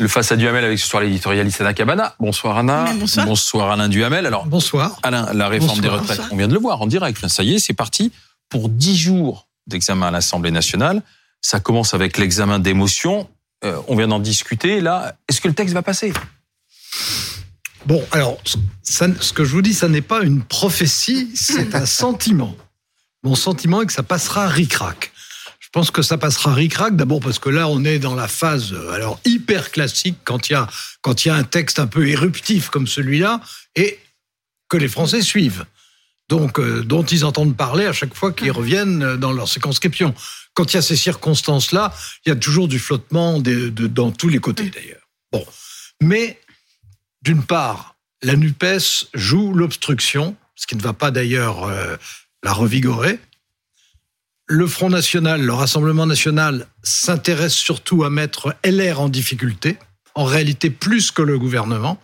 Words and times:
Le 0.00 0.06
face 0.06 0.30
à 0.30 0.36
Duhamel 0.36 0.64
avec 0.64 0.78
ce 0.78 0.86
soir 0.86 1.02
l'éditorialiste 1.02 1.60
Anna 1.60 1.74
Cabana. 1.74 2.14
Bonsoir 2.20 2.58
Anna. 2.58 2.84
Bonsoir. 2.94 3.26
Bonsoir 3.26 3.70
Alain 3.72 3.88
Duhamel. 3.88 4.26
Alors, 4.26 4.46
Bonsoir. 4.46 4.98
Alain, 5.02 5.32
la 5.32 5.48
réforme 5.48 5.80
Bonsoir. 5.80 5.82
des 5.82 5.88
retraites, 6.12 6.20
on 6.30 6.36
vient 6.36 6.46
de 6.46 6.54
le 6.54 6.60
voir 6.60 6.80
en 6.80 6.86
direct. 6.86 7.26
Ça 7.26 7.42
y 7.42 7.54
est, 7.54 7.58
c'est 7.58 7.74
parti 7.74 8.12
pour 8.48 8.68
10 8.68 8.96
jours 8.96 9.48
d'examen 9.66 10.06
à 10.06 10.10
l'Assemblée 10.12 10.52
nationale. 10.52 11.02
Ça 11.40 11.58
commence 11.58 11.94
avec 11.94 12.16
l'examen 12.16 12.60
d'émotion. 12.60 13.28
Euh, 13.64 13.76
on 13.88 13.96
vient 13.96 14.06
d'en 14.08 14.20
discuter. 14.20 14.80
Là, 14.80 15.16
est-ce 15.28 15.40
que 15.40 15.48
le 15.48 15.54
texte 15.54 15.74
va 15.74 15.82
passer? 15.82 16.12
Bon, 17.86 18.00
alors, 18.12 18.38
ça- 18.82 19.06
ce 19.20 19.32
que 19.32 19.44
je 19.44 19.52
vous 19.52 19.62
dis, 19.62 19.74
ça 19.74 19.88
n'est 19.88 20.00
pas 20.02 20.22
une 20.22 20.42
prophétie, 20.42 21.30
c'est 21.34 21.74
un 21.74 21.86
sentiment. 21.86 22.54
Mon 23.22 23.34
sentiment 23.34 23.82
est 23.82 23.86
que 23.86 23.92
ça 23.92 24.02
passera 24.02 24.48
ric-rac. 24.48 25.12
Je 25.60 25.68
pense 25.72 25.90
que 25.90 26.02
ça 26.02 26.16
passera 26.16 26.54
ric-rac, 26.54 26.96
d'abord 26.96 27.20
parce 27.20 27.38
que 27.38 27.50
là, 27.50 27.68
on 27.68 27.84
est 27.84 27.98
dans 27.98 28.14
la 28.14 28.28
phase 28.28 28.72
euh, 28.72 28.92
alors 28.92 29.20
hyper 29.24 29.70
classique 29.70 30.16
quand 30.24 30.48
il 30.48 30.52
y 30.52 30.56
a, 30.56 30.66
quand 31.02 31.24
il 31.24 31.28
y 31.28 31.30
a 31.30 31.34
un 31.34 31.44
texte 31.44 31.78
un 31.78 31.86
peu 31.86 32.08
éruptif 32.08 32.70
comme 32.70 32.86
celui-là 32.86 33.40
et 33.76 33.98
que 34.68 34.76
les 34.76 34.88
Français 34.88 35.20
suivent. 35.22 35.64
Donc, 36.28 36.58
euh, 36.58 36.82
dont 36.84 37.04
ils 37.04 37.24
entendent 37.24 37.56
parler 37.56 37.86
à 37.86 37.92
chaque 37.92 38.14
fois 38.14 38.32
qu'ils 38.32 38.50
reviennent 38.50 39.02
euh, 39.02 39.16
dans 39.16 39.32
leur 39.32 39.48
circonscription. 39.48 40.14
Quand 40.54 40.72
il 40.72 40.76
y 40.76 40.78
a 40.78 40.82
ces 40.82 40.96
circonstances-là, 40.96 41.94
il 42.24 42.30
y 42.30 42.32
a 42.32 42.36
toujours 42.36 42.68
du 42.68 42.78
flottement 42.78 43.38
de- 43.38 43.68
de- 43.68 43.86
dans 43.86 44.10
tous 44.10 44.28
les 44.28 44.38
côtés 44.38 44.70
d'ailleurs. 44.70 45.06
Bon. 45.32 45.44
Mais 46.02 46.38
d'une 47.22 47.42
part, 47.42 47.96
la 48.22 48.36
NUPES 48.36 49.06
joue 49.14 49.52
l'obstruction, 49.54 50.36
ce 50.54 50.66
qui 50.66 50.76
ne 50.76 50.82
va 50.82 50.92
pas 50.92 51.10
d'ailleurs 51.10 51.64
euh, 51.64 51.96
la 52.42 52.52
revigorer. 52.52 53.18
Le 54.46 54.66
Front 54.66 54.88
National, 54.88 55.42
le 55.42 55.52
Rassemblement 55.52 56.06
National 56.06 56.66
s'intéresse 56.82 57.54
surtout 57.54 58.04
à 58.04 58.10
mettre 58.10 58.56
LR 58.64 59.00
en 59.00 59.08
difficulté, 59.08 59.76
en 60.14 60.24
réalité 60.24 60.70
plus 60.70 61.10
que 61.10 61.22
le 61.22 61.38
gouvernement. 61.38 62.00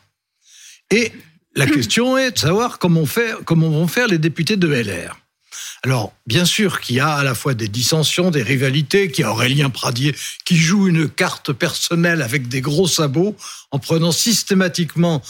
Et 0.91 1.13
la 1.57 1.67
question 1.67 2.19
est 2.19 2.33
de 2.33 2.39
savoir 2.39 2.79
comment, 2.79 3.05
vont 3.05 3.89
faire 3.89 4.09
les 4.09 4.19
députés 4.19 4.57
de 4.57 4.69
LR. 4.69 5.17
Alors, 5.85 6.13
bien 6.27 6.45
sûr 6.45 6.81
qu'il 6.81 6.97
y 6.97 7.01
a 7.01 7.15
à 7.15 7.25
la 7.25 7.35
fois 7.35 7.55
des 7.55 7.69
dissensions, 7.69 8.31
des 8.31 8.43
rivalités, 8.43 9.11
qu'il 9.11 9.23
y 9.23 9.27
a 9.27 9.31
Aurélien 9.31 9.71
Pradier 9.71 10.15
qui 10.45 10.57
joue 10.57 10.89
une 10.89 11.09
carte 11.09 11.53
personnelle 11.53 12.23
avec 12.23 12.49
des 12.49 12.61
gros 12.61 12.89
sabots 12.89 13.37
en 13.71 13.79
prenant 13.79 14.13
systématiquement 14.13 15.23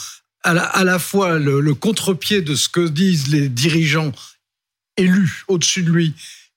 à 0.43 0.53
la, 0.53 0.63
à 0.63 0.83
la 0.83 0.99
fois 0.99 1.39
le, 1.39 1.59
le 1.59 1.73
contre-pied 1.73 2.41
de 2.41 2.55
ce 2.55 2.69
que 2.69 2.87
disent 2.87 3.27
les 3.27 3.49
dirigeants 3.49 4.11
élus 4.97 5.43
au-dessus 5.47 5.83
de 5.83 5.91
lui 5.91 6.13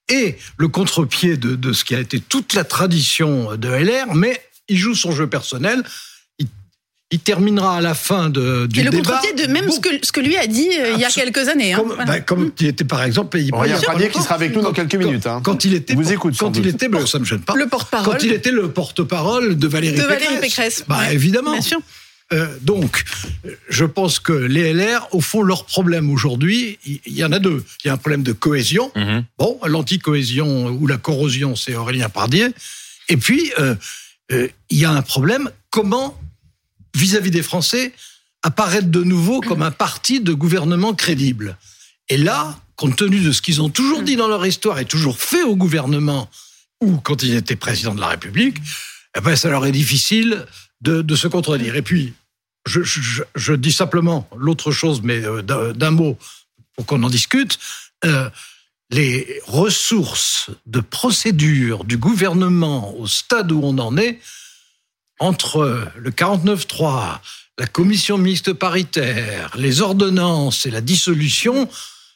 et 0.08 0.36
le 0.56 0.68
contre-pied 0.68 1.36
de, 1.36 1.54
de 1.54 1.72
ce 1.72 1.84
qui 1.84 1.94
a 1.94 2.00
été 2.00 2.18
toute 2.20 2.54
la 2.54 2.64
tradition 2.64 3.56
de 3.56 3.68
LR, 3.68 4.14
mais 4.14 4.40
il 4.68 4.76
joue 4.78 4.94
son 4.94 5.12
jeu 5.12 5.26
personnel. 5.26 5.82
Il, 6.38 6.46
il 7.10 7.18
terminera 7.20 7.76
à 7.76 7.80
la 7.82 7.94
fin 7.94 8.30
de, 8.30 8.66
du 8.66 8.80
Et 8.80 8.84
le 8.84 8.90
débat. 8.90 9.18
contre-pied 9.20 9.46
de 9.46 9.52
même 9.52 9.70
ce 9.70 9.80
que, 9.80 9.88
ce 10.02 10.12
que 10.12 10.20
lui 10.20 10.36
a 10.36 10.46
dit 10.46 10.68
euh, 10.78 10.92
il 10.94 11.00
y 11.00 11.04
a 11.04 11.10
quelques 11.10 11.48
années. 11.48 11.74
hein. 11.74 11.78
Comme, 11.78 11.88
Voilà. 11.88 12.04
bah, 12.04 12.20
comme 12.20 12.52
il 12.58 12.66
était 12.66 12.84
par 12.84 13.02
exemple, 13.02 13.38
il, 13.38 13.52
Aurélien 13.52 13.76
il 13.76 13.80
y 13.80 13.82
a 13.82 13.86
pas 13.86 13.92
Pradier 13.92 14.08
qui 14.08 14.14
longtemps, 14.14 14.24
sera 14.24 14.34
avec 14.36 14.54
nous 14.54 14.62
dans 14.62 14.72
quelques 14.72 14.92
quand- 14.92 14.98
minutes, 14.98 15.26
hein. 15.26 15.40
Quand 15.44 15.64
il 15.66 15.74
était, 15.74 15.94
vous 15.94 16.12
écoute, 16.12 16.34
quand 16.38 16.56
il 16.56 16.62
doute. 16.62 16.74
était, 16.74 16.88
bon, 16.88 17.04
ça 17.06 17.18
me 17.18 17.24
gêne 17.26 17.40
pas. 17.40 17.54
Le 17.54 17.66
porte-parole. 17.66 18.14
Quand 18.16 18.22
il 18.22 18.32
était 18.32 18.50
le 18.50 18.70
porte-parole 18.70 19.58
de 19.58 19.68
Valérie 19.68 19.96
De 19.96 20.02
Pécresse. 20.02 20.18
Valérie 20.22 20.40
Pécresse, 20.40 20.84
Bah, 20.88 20.98
ouais. 21.00 21.14
évidemment. 21.14 21.52
Bien 21.52 21.60
sûr. 21.60 21.80
Euh, 22.32 22.46
donc, 22.60 23.04
je 23.68 23.84
pense 23.84 24.18
que 24.18 24.32
les 24.32 24.72
LR, 24.72 25.08
au 25.12 25.20
fond, 25.20 25.42
leur 25.42 25.64
problème 25.64 26.10
aujourd'hui, 26.10 26.78
il 26.84 27.14
y, 27.14 27.24
en 27.24 27.32
a 27.32 27.38
deux. 27.38 27.64
Il 27.84 27.88
y 27.88 27.90
a 27.90 27.94
un 27.94 27.98
problème 27.98 28.22
de 28.22 28.32
cohésion. 28.32 28.92
Bon, 29.38 29.58
l'anti-cohésion 29.64 30.68
ou 30.68 30.86
la 30.86 30.98
corrosion, 30.98 31.56
c'est 31.56 31.74
Aurélien 31.74 32.08
Pardier. 32.08 32.48
Et 33.08 33.16
puis, 33.16 33.50
euh, 33.58 33.74
euh, 34.32 34.48
il 34.70 34.78
y 34.78 34.84
a 34.84 34.90
un 34.90 35.02
problème, 35.02 35.50
comment, 35.70 36.20
vis-à-vis 36.94 37.30
des 37.30 37.42
Français, 37.42 37.94
apparaître 38.42 38.88
de 38.88 39.02
nouveau 39.02 39.40
comme 39.40 39.62
un 39.62 39.70
parti 39.70 40.20
de 40.20 40.32
gouvernement 40.32 40.94
crédible. 40.94 41.56
Et 42.10 42.18
là, 42.18 42.58
compte 42.76 42.96
tenu 42.96 43.20
de 43.20 43.32
ce 43.32 43.42
qu'ils 43.42 43.62
ont 43.62 43.70
toujours 43.70 44.02
dit 44.02 44.16
dans 44.16 44.28
leur 44.28 44.44
histoire 44.46 44.78
et 44.78 44.84
toujours 44.84 45.18
fait 45.18 45.42
au 45.42 45.56
gouvernement, 45.56 46.30
ou 46.80 46.98
quand 46.98 47.22
ils 47.22 47.34
étaient 47.34 47.56
président 47.56 47.94
de 47.94 48.00
la 48.00 48.08
République, 48.08 48.58
eh 49.16 49.20
ben, 49.20 49.34
ça 49.34 49.48
leur 49.48 49.66
est 49.66 49.72
difficile 49.72 50.44
de, 50.80 51.16
se 51.16 51.28
contredire. 51.28 51.76
Et 51.76 51.82
puis, 51.82 52.14
je, 52.66 53.52
dis 53.54 53.72
simplement 53.72 54.28
l'autre 54.36 54.70
chose, 54.70 55.02
mais 55.02 55.24
euh, 55.24 55.42
d'un 55.42 55.72
d'un 55.72 55.90
mot 55.90 56.18
pour 56.76 56.86
qu'on 56.86 57.02
en 57.02 57.10
discute. 57.10 57.58
Euh, 58.04 58.30
les 58.90 59.40
ressources 59.46 60.50
de 60.66 60.80
procédure 60.80 61.84
du 61.84 61.98
gouvernement 61.98 62.96
au 62.96 63.06
stade 63.06 63.52
où 63.52 63.60
on 63.62 63.76
en 63.78 63.98
est, 63.98 64.18
entre 65.18 65.90
le 65.96 66.10
49-3, 66.10 67.18
la 67.58 67.66
commission 67.66 68.16
mixte 68.16 68.52
paritaire, 68.52 69.54
les 69.58 69.82
ordonnances 69.82 70.64
et 70.64 70.70
la 70.70 70.80
dissolution, 70.80 71.68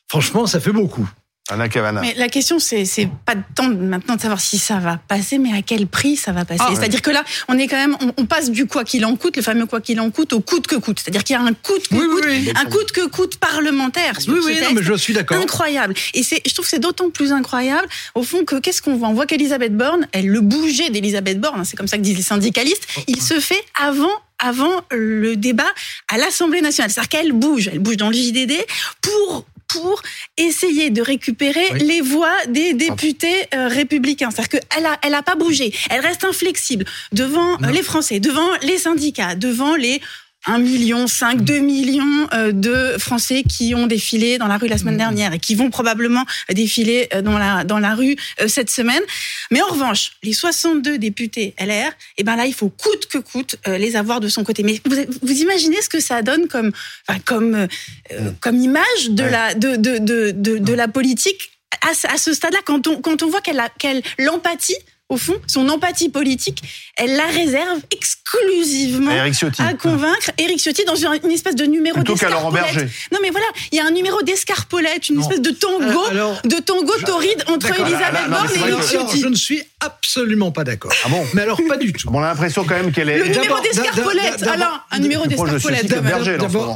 franchement, 0.09 0.47
ça 0.47 0.61
fait 0.61 0.73
beaucoup. 0.73 1.11
Anna 1.51 1.69
Cavana. 1.69 2.01
Mais 2.01 2.15
la 2.17 2.29
question, 2.29 2.61
c'est 2.61 2.87
pas 3.27 3.35
de 3.35 3.43
temps 3.57 3.69
maintenant 3.69 4.15
de 4.15 4.21
savoir 4.21 4.41
si 4.41 4.59
ça 4.59 4.79
va 4.79 5.01
passer, 5.09 5.39
mais 5.39 5.53
à 5.53 5.61
quel 5.61 5.89
prix 5.89 6.17
ça 6.17 6.31
va 6.31 6.45
passer. 6.45 6.63
Ah. 6.65 6.73
C'est-à-dire 6.75 7.03
que 7.03 7.11
là, 7.11 7.25
on 7.49 7.59
est 7.59 7.67
quand 7.67 7.77
même, 7.77 7.97
on, 8.01 8.13
on 8.17 8.27
passe 8.27 8.51
du 8.51 8.67
quoi 8.67 8.85
qu'il 8.85 9.05
en 9.05 9.17
coûte, 9.17 9.37
le 9.37 9.43
fameux 9.43 9.67
quoi 9.67 9.81
qu'il 9.81 10.01
en 10.01 10.11
coûte, 10.11 10.33
au 10.35 10.41
coûte 10.41 10.69
que 10.69 10.77
coûte. 10.77 11.01
C'est-à-dire 11.01 11.25
qu'il 11.25 11.35
y 11.35 11.37
a 11.37 11.43
un 11.43 11.53
coûte 11.53 11.89
que 11.89 11.97
Oui, 11.97 12.07
coûte, 12.09 12.25
oui. 12.29 12.53
un 12.55 12.65
coûte 12.71 12.93
que 12.93 13.07
coûte 13.09 13.39
parlementaire. 13.39 14.15
Oui, 14.29 14.39
oui, 14.45 14.57
non, 14.63 14.73
mais 14.73 14.83
je 14.85 14.95
suis 14.95 15.15
d'accord. 15.15 15.37
Incroyable. 15.37 15.95
Et 16.15 16.23
c'est, 16.23 16.41
je 16.47 16.53
trouve 16.55 16.65
que 16.65 16.71
c'est 16.71 16.79
d'autant 16.79 17.11
plus 17.11 17.33
incroyable, 17.33 17.89
au 18.15 18.23
fond, 18.23 18.45
que 18.45 18.61
qu'est-ce 18.61 18.81
qu'on 18.81 18.95
voit? 18.97 19.09
On 19.09 19.15
voit 19.15 19.27
qu'Elisabeth 19.27 19.77
Borne, 19.77 20.07
elle, 20.13 20.29
le 20.29 20.41
bouger 20.41 20.91
d'Elisabeth 20.91 21.41
Borne, 21.41 21.61
hein, 21.61 21.65
c'est 21.65 21.77
comme 21.77 21.89
ça 21.89 21.97
que 21.97 22.03
disent 22.03 22.17
les 22.17 22.23
syndicalistes, 22.23 22.87
il 23.09 23.21
se 23.21 23.41
fait 23.41 23.63
avant 23.81 24.13
avant 24.45 24.81
le 24.91 25.37
débat 25.37 25.71
à 26.09 26.19
l'Assemblée 26.19 26.63
nationale. 26.63 26.91
C'est-à-dire 26.91 27.09
qu'elle 27.09 27.33
bouge, 27.33 27.71
elle 27.73 27.79
bouge 27.79 27.97
dans 27.97 28.09
le 28.09 28.15
JDD 28.15 28.55
pour 29.01 29.45
pour 29.73 30.03
essayer 30.37 30.91
de 30.91 31.03
récupérer 31.03 31.65
Oui. 31.73 31.81
les 31.81 32.01
voix 32.01 32.35
des 32.49 32.75
députés 32.75 33.47
euh, 33.55 33.69
républicains. 33.69 34.31
C'est-à-dire 34.31 34.61
qu'elle 34.61 34.87
a, 34.87 34.99
elle 35.03 35.15
a 35.15 35.23
pas 35.23 35.35
bougé. 35.35 35.73
Elle 35.91 36.01
reste 36.01 36.25
inflexible 36.25 36.85
devant 37.13 37.55
euh, 37.55 37.59
Non. 37.63 37.69
les 37.69 37.83
Français, 37.83 38.21
devant 38.21 38.49
les 38.63 38.79
syndicats, 38.79 39.35
devant 39.35 39.75
les 39.77 40.01
1 40.47 40.59
million, 40.59 41.07
5, 41.07 41.43
2 41.43 41.59
millions 41.61 42.29
euh, 42.35 42.53
de 42.53 42.97
Français 42.99 43.45
qui 43.49 43.75
ont 43.75 43.87
défilé 43.87 44.39
dans 44.39 44.49
la 44.49 44.57
rue 44.59 44.67
la 44.69 44.79
semaine 44.79 44.97
dernière 44.97 45.33
et 45.33 45.39
qui 45.39 45.55
vont 45.55 45.71
probablement 45.71 46.25
défiler 46.53 47.09
euh, 47.15 47.23
dans 47.23 47.39
la, 47.39 47.65
dans 47.65 47.79
la 47.79 47.95
rue 47.95 48.17
euh, 48.41 48.49
cette 48.49 48.71
semaine. 48.71 49.03
Mais 49.51 49.63
en 49.63 49.67
revanche, 49.69 50.13
les 50.23 50.33
62 50.33 50.99
députés 50.99 51.55
LR, 51.61 51.93
eh 52.19 52.25
ben 52.25 52.37
là, 52.37 52.47
il 52.47 52.55
faut 52.55 52.69
coûte 52.71 53.07
que 53.07 53.19
coûte 53.19 53.57
les 53.67 53.95
avoir 53.97 54.21
de 54.21 54.29
son 54.29 54.43
côté. 54.45 54.63
Mais 54.63 54.81
vous, 54.85 54.97
vous 55.23 55.41
imaginez 55.41 55.81
ce 55.81 55.89
que 55.89 56.01
ça 56.01 56.23
donne 56.23 56.49
comme, 56.49 56.73
enfin, 57.09 57.21
comme, 57.25 57.55
euh, 57.55 57.67
euh, 58.13 58.31
comme 58.41 58.57
image 58.57 59.11
de, 59.11 59.23
Ouais. 59.23 59.31
la, 59.31 59.55
de, 59.55 59.77
de, 59.77 59.99
de, 59.99 60.31
de, 60.33 60.59
de 60.59 60.73
la 60.73 60.89
politique 60.89 61.53
à, 61.89 61.95
ce- 61.95 62.07
à 62.09 62.17
ce 62.19 62.33
stade-là, 62.35 62.59
quand 62.65 62.87
on, 62.89 63.01
quand 63.01 63.23
on 63.23 63.29
voit 63.31 63.41
qu'elle 63.41 63.61
a 63.61 63.69
qu'elle 63.79 64.03
l'empathie, 64.19 64.77
au 65.13 65.17
fond, 65.19 65.35
son 65.47 65.69
empathie 65.69 66.09
politique, 66.09 66.63
elle 66.97 67.15
la 67.17 67.27
réserve 67.27 67.81
exclusivement 67.91 69.11
Eric 69.13 69.35
Ciotti. 69.35 69.61
à 69.63 69.75
convaincre 69.75 70.31
Éric 70.39 70.59
Ciotti 70.61 70.85
dans 70.85 70.95
une, 70.97 71.09
une 71.25 71.31
espèce 71.31 71.55
de 71.55 71.65
numéro 71.65 72.01
d'escarpolette. 72.03 72.53
Berger. 72.75 72.89
Non 73.13 73.19
mais 73.23 73.31
voilà, 73.31 73.47
il 73.71 73.79
y 73.79 73.81
a 73.81 73.85
un 73.87 73.91
numéro 73.91 74.23
d'escarpolette, 74.23 75.09
une 75.11 75.17
Non. 75.17 75.23
espèce 75.23 75.41
de 75.43 75.51
tango, 75.51 75.85
Euh, 76.07 76.11
alors- 76.11 76.41
de 76.45 76.57
tango 76.57 76.93
torride 77.05 77.45
entre. 77.49 77.67
Elisabeth 77.79 78.29
Borne 78.31 78.49
et 78.57 78.63
Alors, 78.63 78.83
Ciotti. 78.83 79.21
je 79.21 79.27
ne 79.29 79.35
suis 79.35 79.63
absolument 79.81 80.51
pas 80.53 80.65
d'accord. 80.65 80.93
Ah 81.05 81.09
bon 81.09 81.25
Mais 81.35 81.43
alors, 81.43 81.61
pas 81.69 81.77
du 81.77 81.93
tout. 81.93 82.11
Bon, 82.11 82.19
on 82.21 82.23
a 82.23 82.29
l'impression 82.29 82.65
quand 82.65 82.75
même 82.75 82.93
qu'elle 82.93 83.09
est. 83.09 83.19
Le 83.19 83.25
numéro 83.25 83.43
D'abord- 83.43 83.63
d'escarpolette, 83.63 84.43
alors 84.45 84.87
un 84.91 84.99
numéro 84.99 85.27
d'escarpolette 85.27 85.87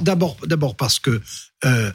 d'abord, 0.02 0.36
d'abord 0.44 0.76
parce 0.76 0.98
que 0.98 1.20
euh, 1.64 1.90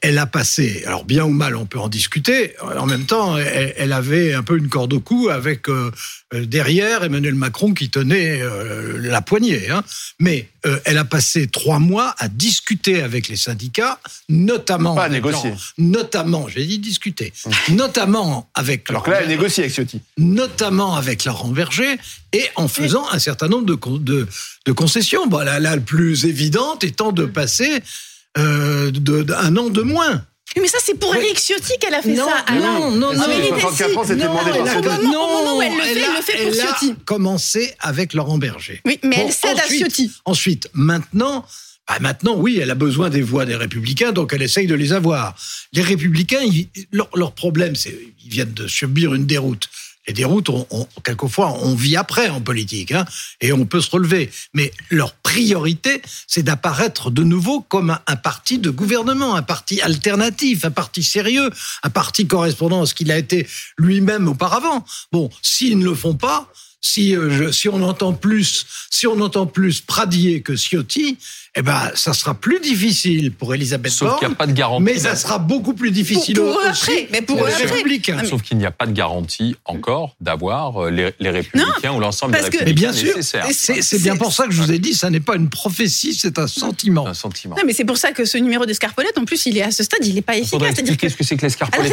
elle, 0.00 0.18
a 0.18 0.26
passé, 0.26 0.82
alors 0.86 1.04
bien 1.04 1.24
ou 1.24 1.30
mal, 1.30 1.56
on 1.56 1.66
peut 1.66 1.80
en 1.80 1.88
discuter. 1.88 2.54
En 2.60 2.86
même 2.86 3.06
temps, 3.06 3.36
elle, 3.36 3.74
elle 3.76 3.92
avait 3.92 4.32
un 4.32 4.42
peu 4.44 4.56
une 4.56 4.68
corde 4.68 4.92
au 4.92 5.00
cou 5.00 5.28
avec 5.30 5.68
euh, 5.68 5.90
euh, 6.32 6.46
derrière 6.46 7.02
Emmanuel 7.02 7.34
Macron 7.34 7.74
qui 7.74 7.90
tenait 7.90 8.40
euh, 8.40 8.98
la 9.00 9.20
poignée. 9.20 9.68
hein. 9.70 9.82
Mais 10.20 10.48
euh, 10.64 10.78
elle 10.84 10.96
a 10.96 11.04
passé 11.04 11.48
trois 11.48 11.80
mois 11.80 12.14
à 12.18 12.28
discuter 12.28 13.02
avec 13.02 13.28
les 13.28 13.36
syndicats, 13.36 13.98
notamment. 14.28 14.94
Pas 14.94 15.02
à 15.02 15.04
avec 15.06 15.24
négocier. 15.24 15.50
Laurent- 15.50 15.62
notamment, 15.78 16.48
j'ai 16.48 16.64
dit 16.64 16.78
discuter, 16.78 17.32
notamment 17.68 18.48
avec. 18.54 18.88
Alors 18.90 19.02
que 19.02 19.10
là, 19.10 19.16
elle 19.18 19.24
Laurent- 19.24 19.36
négocie 19.36 19.60
avec 19.60 19.72
Ciotti. 19.74 20.00
notamment 20.18 20.94
avec 20.96 21.24
Laurent 21.24 21.48
Berger, 21.48 21.96
et 22.32 22.44
en 22.56 22.68
faisant 22.68 23.06
un 23.10 23.18
certain 23.18 23.48
nombre 23.48 23.66
de, 23.66 23.74
con- 23.74 23.98
de, 23.98 24.26
de 24.66 24.72
concessions. 24.72 25.26
Bon, 25.26 25.38
la, 25.40 25.58
la 25.60 25.76
plus 25.78 26.24
évidente 26.26 26.84
étant 26.84 27.12
de 27.12 27.24
passer 27.26 27.82
euh, 28.38 28.90
de- 28.90 29.22
d'un 29.22 29.56
an 29.56 29.68
de 29.70 29.82
moins. 29.82 30.24
Mais 30.60 30.68
ça 30.68 30.78
c'est 30.84 30.94
pour 30.98 31.10
Oui. 31.10 31.18
Éric 31.18 31.38
Ciotti 31.38 31.72
qu'elle 31.80 31.94
a 31.94 32.02
fait 32.02 32.12
Non, 32.14 32.28
ça. 32.28 32.52
non, 32.54 32.90
non, 32.92 33.08
en 33.08 33.12
non. 33.14 33.26
vérité, 33.26 33.60
64 33.60 33.98
ans, 33.98 34.04
c'était 34.04 34.24
Non, 34.24 34.32
demandé 34.34 34.50
elle 34.54 34.64
par 34.64 34.68
a- 34.68 34.72
Ciotti. 34.82 34.88
Au 34.88 35.02
moment- 35.02 35.24
au 35.24 35.44
moment 35.44 35.58
où 35.58 35.62
elle 35.62 35.72
le 35.72 35.80
fait, 35.82 35.90
elle 35.90 35.98
elle 35.98 36.04
a- 36.04 36.16
le 36.16 36.22
fait 36.22 36.32
pour 36.32 36.40
elle 36.52 36.60
a 36.60 36.66
Ciotti. 36.78 36.94
commencé 37.04 37.74
avec 37.80 38.14
Laurent 38.14 38.38
Berger. 38.38 38.80
Oui, 38.84 39.00
mais 39.02 39.16
Bon, 39.16 39.24
elle 39.26 39.32
cède 39.32 39.58
à 39.58 39.64
ensuite- 39.64 39.78
Ciotti. 39.80 40.10
Ensuite, 40.24 40.68
maintenant, 40.74 41.44
Bah, 41.86 41.98
maintenant, 42.00 42.34
oui, 42.38 42.58
elle 42.62 42.70
a 42.70 42.74
besoin 42.74 43.10
des 43.10 43.20
voix 43.20 43.44
des 43.44 43.56
républicains, 43.56 44.12
donc 44.12 44.32
elle 44.32 44.40
essaye 44.40 44.66
de 44.66 44.74
les 44.74 44.94
avoir. 44.94 45.34
Les 45.74 45.82
républicains, 45.82 46.40
ils- 46.42 46.66
leur, 46.92 47.10
leur 47.14 47.32
problème, 47.32 47.74
c'est 47.76 47.94
ils 48.24 48.30
viennent 48.30 48.54
de 48.54 48.66
subir 48.66 49.12
une 49.12 49.26
déroute. 49.26 49.68
Les 50.06 50.12
déroutes, 50.12 50.48
on, 50.50 50.66
on- 50.70 50.86
quelquefois, 51.02 51.56
on 51.62 51.74
vit 51.74 51.96
après 51.96 52.28
en 52.28 52.40
politique, 52.40 52.92
hein, 52.92 53.04
et 53.40 53.52
on 53.52 53.64
peut 53.66 53.80
se 53.80 53.90
relever. 53.90 54.30
Mais 54.52 54.70
leur 54.90 55.14
priorité, 55.14 56.02
c'est 56.26 56.42
d'apparaître 56.42 57.10
de 57.10 57.22
nouveau 57.22 57.60
comme 57.62 57.96
un, 58.06 58.16
parti 58.16 58.58
de 58.58 58.70
gouvernement, 58.70 59.34
un 59.34 59.42
parti 59.42 59.80
alternatif, 59.80 60.64
un 60.64 60.70
parti 60.70 61.02
sérieux, 61.02 61.50
un 61.82 61.90
parti 61.90 62.26
correspondant 62.26 62.82
à 62.82 62.86
ce 62.86 62.94
qu'il 62.94 63.10
a 63.10 63.18
été 63.18 63.46
lui-même 63.78 64.28
auparavant. 64.28 64.84
Bon, 65.12 65.30
s'ils 65.42 65.78
ne 65.78 65.84
le 65.84 65.94
font 65.94 66.14
pas, 66.14 66.52
si, 66.80 67.16
euh, 67.16 67.50
si 67.50 67.70
on 67.70 67.82
entend 67.82 68.12
plus, 68.12 68.66
si 68.90 69.06
on 69.06 69.18
entend 69.20 69.46
plus 69.46 69.80
Pradier 69.80 70.42
que 70.42 70.54
Ciotti, 70.54 71.16
eh 71.56 71.62
ben, 71.62 71.90
ça 71.94 72.12
sera 72.14 72.34
plus 72.34 72.58
difficile 72.60 73.30
pour 73.32 73.54
Elisabeth 73.54 73.92
Sauf 73.92 74.18
qu'il 74.18 74.26
n'y 74.28 74.34
a 74.34 74.36
pas 74.36 74.46
de 74.46 74.52
garantie. 74.52 74.82
mais 74.82 74.98
ça 74.98 75.14
sera 75.14 75.38
beaucoup 75.38 75.72
plus 75.74 75.90
difficile 75.92 76.34
Pour- 76.36 76.46
pour 76.52 76.60
eux 76.60 76.70
aussi 76.70 76.82
après, 76.90 77.08
mais 77.12 77.22
pour 77.22 77.36
pour 77.36 77.46
eux 77.46 77.48
les 77.48 77.54
après. 77.54 77.66
républicains. 77.76 78.24
Sauf 78.24 78.42
qu'il 78.42 78.58
n'y 78.58 78.66
a 78.66 78.70
pas 78.72 78.86
de 78.86 78.92
garantie 78.92 79.54
encore 79.64 80.16
d'avoir 80.20 80.84
euh, 80.86 80.90
les, 80.90 81.12
les 81.20 81.30
républicains 81.30 81.92
ou 81.92 82.00
l'ensemble 82.00 82.32
des 82.32 82.38
que- 82.40 82.44
Mais 82.52 82.58
républicains 82.58 82.90
bien 82.90 82.92
sûr, 82.92 83.14
c'est 83.52 83.82
c'est 83.82 84.02
bien 84.02 84.16
pour 84.16 84.32
ça 84.32 84.46
que 84.46 84.52
je 84.52 84.60
vous 84.62 84.72
ai 84.72 84.78
dit, 84.78 84.94
ça 84.94 85.10
n'est 85.10 85.20
pas 85.20 85.36
une 85.36 85.48
prophétie, 85.48 86.14
c'est 86.14 86.38
un 86.38 86.46
sentiment. 86.48 87.06
un 87.06 87.14
sentiment. 87.14 87.54
Non, 87.56 87.62
mais 87.66 87.72
c'est 87.72 87.84
pour 87.84 87.98
ça 87.98 88.12
que 88.12 88.24
ce 88.24 88.36
numéro 88.38 88.66
d'escarpolette, 88.66 89.16
en 89.18 89.24
plus, 89.24 89.46
il 89.46 89.56
est 89.58 89.62
à 89.62 89.70
ce 89.70 89.82
stade, 89.84 90.04
il 90.04 90.14
n'est 90.14 90.22
pas 90.22 90.36
Il 90.36 90.46
faudrait 90.46 90.70
efficace. 90.70 90.88
Expliquer 90.90 91.06
que 91.06 91.12
ce 91.12 91.16
que 91.16 91.24
c'est 91.24 91.36
que 91.36 91.42
l'escarpolette. 91.42 91.92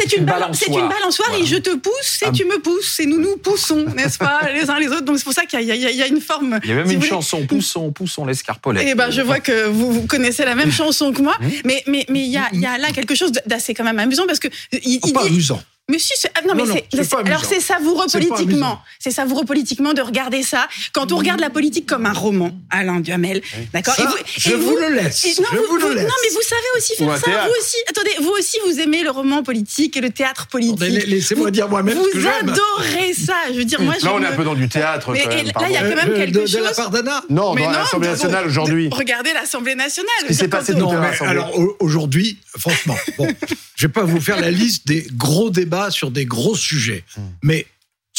c'est 0.54 0.66
une, 0.66 0.72
c'est 0.74 0.80
une 0.80 0.88
balançoire. 0.88 1.28
Voilà. 1.30 1.44
et 1.44 1.46
je 1.46 1.56
te 1.56 1.74
pousse 1.76 2.22
et 2.22 2.26
Ah. 2.26 2.32
tu 2.32 2.44
me 2.46 2.58
pousses 2.60 2.98
et 3.00 3.06
nous 3.06 3.20
nous 3.20 3.36
poussons, 3.36 3.84
n'est-ce 3.96 4.18
pas, 4.18 4.40
les 4.54 4.68
uns 4.68 4.78
les 4.80 4.88
autres. 4.88 5.04
Donc 5.04 5.18
c'est 5.18 5.24
pour 5.24 5.32
ça 5.32 5.44
qu'il 5.46 5.60
y, 5.62 5.70
a- 5.70 5.74
y 5.76 5.96
y 6.04 6.08
une 6.08 6.20
forme. 6.20 6.58
Il 6.64 6.70
y 6.70 6.72
a 6.72 6.76
même 6.76 6.88
si 6.88 6.94
une 6.94 7.02
chanson, 7.02 7.46
poussons, 7.46 7.92
poussons 7.92 8.24
l'escarpolette. 8.24 8.86
Eh 8.88 8.94
ben, 8.96 9.10
je 9.10 9.20
vois 9.20 9.38
que 9.40 9.51
vous, 9.70 9.92
vous 9.92 10.06
connaissez 10.06 10.44
la 10.44 10.54
même 10.54 10.70
chanson 10.72 11.12
que 11.12 11.22
moi, 11.22 11.36
mais 11.64 11.82
mais 11.86 12.04
mais 12.08 12.20
il 12.20 12.30
y 12.30 12.36
a, 12.38 12.48
il 12.52 12.60
y 12.60 12.66
a 12.66 12.78
là 12.78 12.90
quelque 12.92 13.14
chose 13.14 13.32
d'assez 13.46 13.74
quand 13.74 13.84
même 13.84 13.98
amusant 13.98 14.24
parce 14.26 14.38
que 14.38 14.48
il, 14.72 14.98
Oh, 15.02 15.06
il 15.08 15.12
pas 15.12 15.22
dit. 15.22 15.28
amusant. 15.28 15.62
Mais 15.92 15.98
si, 15.98 16.12
c'est- 16.16 16.30
ah, 16.34 16.40
non, 16.46 16.54
mais 16.54 16.62
Non, 16.62 16.68
non, 16.68 16.74
c'est- 16.74 16.84
c'est 16.90 17.04
c'est- 17.04 17.10
pas 17.16 17.22
alors 17.26 17.44
c'est 17.44 17.60
savoureux 17.60 18.06
politiquement. 18.10 18.80
C'est 18.98 19.10
savoureux 19.10 19.44
politiquement 19.44 19.92
de 19.92 20.00
regarder 20.00 20.42
ça. 20.42 20.66
Quand 20.92 21.12
on 21.12 21.16
regarde 21.18 21.40
la 21.40 21.50
politique 21.50 21.86
comme 21.86 22.06
un 22.06 22.12
roman, 22.14 22.50
Alain 22.70 23.00
Duhamel, 23.00 23.42
d'accord? 23.74 23.94
Ça, 23.94 24.04
Et 24.04 24.06
vous- 24.06 24.16
je 24.38 24.50
et 24.52 24.54
vous 24.56 24.74
le 24.76 24.88
laisse. 24.94 25.24
et 25.26 25.40
non, 25.42 25.48
je 25.52 25.56
vous- 25.58 25.64
vous 25.68 25.76
le 25.76 25.82
vous- 25.82 25.88
laisse. 25.92 26.04
non, 26.04 26.14
mais 26.22 26.30
vous 26.30 26.42
savez 26.42 26.62
aussi 26.78 26.96
faire 26.96 27.14
ça. 27.16 27.22
théâtre. 27.22 27.44
Vous 27.46 27.60
aussi, 27.60 27.76
attendez, 27.90 28.10
vous 28.22 28.30
aussi, 28.38 28.56
vous 28.66 28.80
aimez 28.80 29.02
le 29.02 29.10
roman 29.10 29.42
politique 29.42 29.96
et 29.96 30.00
le 30.00 30.08
théâtre 30.10 30.46
politique. 30.46 30.80
Laissez-moi 31.06 31.44
Vous- 31.46 31.50
dire 31.50 31.68
moi-même 31.68 31.98
ce 32.02 32.08
que 32.08 32.16
Vous 32.18 32.22
j'aime. 32.22 32.48
adorez 32.48 33.12
ça. 33.12 33.34
Je 33.52 33.58
veux 33.58 33.64
dire, 33.66 33.80
moi, 33.82 33.94
je 34.00 34.04
Là, 34.06 34.12
on 34.14 34.22
est 34.22 34.26
un 34.26 34.32
peu 34.32 34.44
dans 34.44 34.54
du 34.54 34.68
théâtre. 34.68 35.12
Mais- 35.12 35.20
quand 35.24 35.30
et 35.30 35.36
même, 35.36 35.46
là, 35.46 35.52
il 35.68 35.72
y 35.72 35.76
a 35.76 35.80
quand 35.82 35.96
même 35.96 36.10
Euh, 36.12 36.16
quelque 36.16 36.38
de, 36.38 36.46
de 36.46 36.58
la 36.58 36.68
chose- 36.68 36.76
part 36.76 36.90
d'Anna 36.90 37.22
Non, 37.28 37.54
Mais 37.54 37.64
dans 37.64 37.70
l'Assemblée 37.70 38.08
nationale 38.08 38.46
aujourd'hui. 38.46 38.88
Regardez 38.90 39.32
l'Assemblée 39.34 39.74
nationale. 39.74 40.10
Ce 40.22 40.26
qui 40.28 40.34
s'est 40.34 40.48
passé 40.48 40.72
l'Assemblée. 40.72 41.28
alors 41.28 41.58
au- 41.58 41.76
aujourd'hui, 41.80 42.38
franchement, 42.58 42.96
bon, 43.18 43.28
je 43.82 43.88
vais 43.88 43.92
pas 43.92 44.04
vous 44.04 44.20
faire 44.20 44.40
la 44.40 44.52
liste 44.52 44.86
des 44.86 45.04
gros 45.12 45.50
débats 45.50 45.90
sur 45.90 46.12
des 46.12 46.24
gros 46.24 46.54
sujets, 46.54 47.02
Hmm. 47.16 47.20
mais 47.42 47.66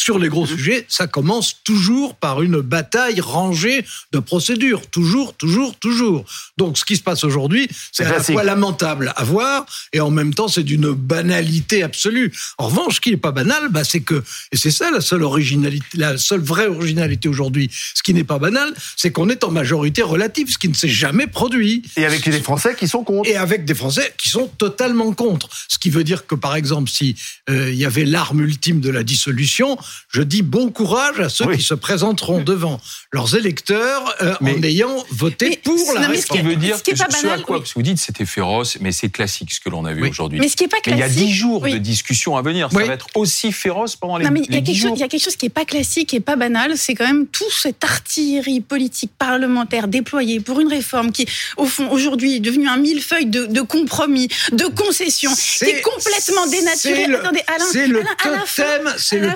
sur 0.04 0.20
les 0.20 0.28
gros 0.28 0.46
sujets, 0.46 0.86
ça 0.90 1.08
commence 1.08 1.64
toujours 1.64 2.16
par 2.16 2.42
une 2.42 2.60
bataille 2.60 3.22
rangée 3.22 3.86
de 4.12 4.20
procédures, 4.20 4.86
toujours, 4.90 5.34
toujours, 5.34 5.80
toujours. 5.80 6.26
Donc, 6.58 6.78
ce 6.78 6.84
qui 6.84 6.98
se 6.98 7.02
passe 7.02 7.24
aujourd'hui, 7.24 7.70
c'est 7.94 8.04
à 8.04 8.12
la 8.12 8.22
fois 8.22 8.44
lamentable 8.44 9.14
à 9.16 9.24
voir 9.24 9.66
et 9.94 10.02
en 10.02 10.12
même 10.12 10.34
temps, 10.34 10.50
c'est 10.50 10.64
d'une 10.64 10.92
banalité 10.92 11.84
absolue. 11.84 12.34
En 12.58 12.68
revanche, 12.68 12.96
ce 12.96 13.00
qui 13.00 13.12
n'est 13.12 13.18
pas 13.18 13.32
banal, 13.32 13.70
bah, 13.70 13.86
c'est 13.86 14.02
que, 14.02 14.22
et 14.52 14.58
c'est 14.58 14.72
ça 14.72 14.92
la 14.92 15.00
seule 15.00 15.24
originalité, 15.24 15.86
la 15.94 16.18
seule 16.18 16.42
vraie 16.42 16.68
originalité 16.68 17.30
aujourd'hui. 17.30 17.70
Ce 17.94 18.04
qui 18.04 18.14
n'est 18.14 18.26
pas 18.26 18.40
banal, 18.40 18.74
c'est 18.98 19.12
qu'on 19.12 19.30
est 19.30 19.46
en 19.46 19.52
majorité 19.52 20.02
relative, 20.02 20.50
ce 20.52 20.58
qui 20.58 20.68
ne 20.68 20.74
s'est 20.74 20.90
jamais 20.90 21.28
produit 21.28 21.82
Et 21.96 22.04
avec 22.04 22.26
les 22.26 22.42
Français 22.42 22.76
qui 22.78 22.90
sont 22.90 23.06
contre. 23.06 23.30
et 23.30 23.38
avec 23.38 23.64
des 23.64 23.74
Français 23.74 24.14
qui 24.18 24.28
sont 24.28 24.50
totalement 24.58 25.14
contre. 25.14 25.48
Ce 25.70 25.78
qui 25.78 25.90
veut 25.90 26.04
dire 26.04 26.28
que, 26.28 26.36
par 26.36 26.58
exemple, 26.58 26.90
si 26.90 27.16
euh, 27.50 27.72
il 27.72 27.78
y 27.78 27.86
avait 27.86 28.04
l'arme 28.04 28.42
ultime 28.42 28.82
de 28.82 28.90
la 28.90 29.04
dissolution, 29.04 29.78
je 30.10 30.22
dis 30.22 30.42
bon 30.42 30.70
courage 30.70 31.20
à 31.20 31.30
ceux 31.30 31.46
Oui. 31.46 31.58
qui 31.58 31.64
se 31.64 31.74
présenteront 31.74 32.42
devant 32.42 32.80
leurs 33.12 33.36
électeurs 33.36 34.16
euh, 34.22 34.34
Mais- 34.42 34.56
en 34.58 34.64
ayant 34.64 35.04
voté 35.12 35.50
Mais- 35.50 35.58
pour 35.64 35.94
la 35.94 36.02
non, 36.02 36.08
mais 36.10 36.22
Ce 36.22 36.28
qui 36.28 36.42
veut 36.42 36.56
dire 36.56 36.78
ce 36.78 36.84
qui 36.84 36.92
est 36.92 36.96
pas 36.96 37.10
ce 37.10 37.24
banal, 37.24 37.40
à 37.40 37.44
quoi 37.44 37.58
oui. 37.58 37.62
parce 37.62 37.74
que 37.74 37.80
vous 37.80 37.84
dites 37.84 37.98
c'était 38.00 38.26
féroce, 38.26 38.78
mais 38.82 38.92
c'est 38.92 39.10
classique 39.10 39.52
ce 39.52 39.60
que 39.60 39.70
l'on 39.70 39.86
a 39.86 39.94
vu 39.94 40.04
Oui. 40.04 40.10
aujourd'hui. 40.10 40.40
Mais 40.40 40.50
ce 40.50 40.56
qui 40.56 40.64
est 40.66 40.68
pas 40.68 40.78
Mais 40.86 40.94
il 40.94 40.98
y 41.00 41.02
a 41.02 41.06
classique. 41.06 41.26
dix 41.28 41.34
jours 41.34 41.62
oui. 41.64 41.74
de 41.74 41.78
discussion 41.78 42.36
à 42.38 42.42
venir. 42.42 42.70
Oui. 42.74 42.82
Ça 42.84 42.88
va 42.88 42.94
être 42.94 43.08
aussi 43.16 43.52
féroce 43.52 43.96
pendant 43.96 44.18
les, 44.18 44.26
Non, 44.26 44.32
mais 44.32 44.42
il 44.48 44.54
y, 44.54 44.58
a 44.58 44.62
dix 44.62 44.66
quelque 44.72 44.76
chose, 44.76 44.88
jours. 44.90 44.98
il 44.98 45.00
y 45.00 45.04
a 45.04 45.08
quelque 45.08 45.24
chose 45.24 45.36
qui 45.36 45.46
est 45.48 45.50
pas 45.50 45.66
classique 45.66 46.14
et 46.14 46.20
pas 46.20 46.36
banal, 46.36 46.78
c'est 46.78 46.96
quand 46.96 47.06
même 47.08 47.28
toute 47.28 47.52
cette 47.52 47.84
artillerie 47.84 48.62
politique 48.62 49.12
parlementaire 49.18 49.88
déployée 49.88 50.40
pour 50.40 50.60
une 50.60 50.68
réforme 50.70 51.12
qui, 51.12 51.26
au 51.58 51.66
fond, 51.66 51.90
aujourd'hui 51.92 52.36
est 52.36 52.40
devenue 52.40 52.68
un 52.68 52.78
millefeuille 52.78 53.26
de, 53.26 53.46
de 53.46 53.62
compromis, 53.62 54.28
de 54.52 54.66
concessions, 54.66 55.34
qui 55.34 55.42
C'est- 55.42 55.70
est 55.70 55.82
complètement 55.82 56.48
dénaturée. 56.48 56.96
c'est 57.04 57.08
le- 57.08 57.20
Attendez, 57.20 57.42
Alain, 57.48 57.66
C'est 57.72 57.88
le 57.88 58.00
Alain, 58.00 58.40
totem, 58.56 58.94
c'est 58.98 59.20
le 59.20 59.28
la 59.28 59.36